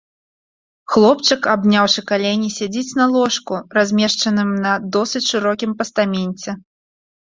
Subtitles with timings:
[0.93, 6.63] Хлопчык, абняўшы калені, сядзіць на ложку, размешчаным на досыць шырокім пастаменце.